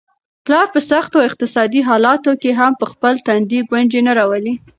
[0.45, 4.53] پلار په سختو اقتصادي حالاتو کي هم په خپل تندي ګونجې نه راولي.